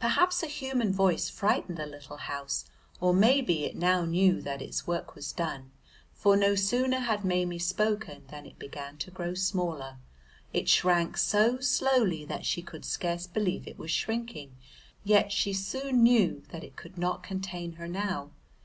Perhaps 0.00 0.42
a 0.42 0.48
human 0.48 0.92
voice 0.92 1.28
frightened 1.30 1.78
the 1.78 1.86
little 1.86 2.16
house, 2.16 2.64
or 3.00 3.14
maybe 3.14 3.62
it 3.64 3.76
now 3.76 4.04
knew 4.04 4.42
that 4.42 4.60
its 4.60 4.84
work 4.84 5.14
was 5.14 5.30
done, 5.30 5.70
for 6.12 6.36
no 6.36 6.56
sooner 6.56 6.98
had 6.98 7.24
Maimie 7.24 7.60
spoken 7.60 8.24
than 8.30 8.46
it 8.46 8.58
began 8.58 8.96
to 8.96 9.12
grow 9.12 9.34
smaller; 9.34 9.98
it 10.52 10.68
shrank 10.68 11.16
so 11.16 11.60
slowly 11.60 12.24
that 12.24 12.44
she 12.44 12.62
could 12.62 12.84
scarce 12.84 13.28
believe 13.28 13.68
it 13.68 13.78
was 13.78 13.92
shrinking, 13.92 14.56
yet 15.04 15.30
she 15.30 15.52
soon 15.52 16.02
knew 16.02 16.42
that 16.48 16.64
it 16.64 16.74
could 16.74 16.98
not 16.98 17.22
contain 17.22 17.74
her 17.74 17.86
now. 17.86 18.32